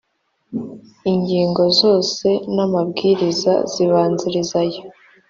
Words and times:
ingingo 1.11 1.63
zose 1.79 2.27
n 2.53 2.57
amabwiriza 2.65 3.53
zibanziriza 3.71 4.57
aya 4.65 4.81